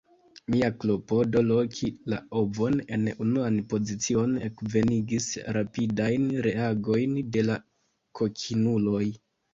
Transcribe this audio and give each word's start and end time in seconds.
Mia 0.51 0.67
klopodo 0.83 1.41
loki 1.49 1.89
la 2.13 2.17
ovon 2.39 2.79
en 2.97 3.05
unuan 3.27 3.59
pozicion 3.73 4.33
ekvenigis 4.47 5.27
rapidajn 5.59 6.27
reagojn 6.49 7.17
de 7.37 7.45
la 7.51 7.59
kokinuloj. 8.23 9.05